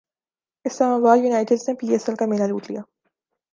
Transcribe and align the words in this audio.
اسلام 0.65 1.01
باد 1.03 1.17
یونائٹیڈ 1.17 1.59
نے 1.67 1.73
P 1.79 1.87
S 1.91 2.03
L 2.07 2.15
کا 2.17 2.25
میلہ 2.25 2.43
لوٹ 2.43 2.63
لیا 2.69 2.81